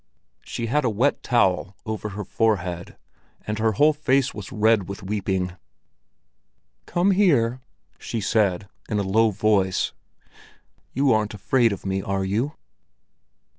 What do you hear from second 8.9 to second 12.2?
a low voice. "You aren't afraid of me,